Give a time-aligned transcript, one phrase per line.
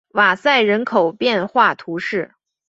[0.13, 2.33] 瓦塞人口变化图示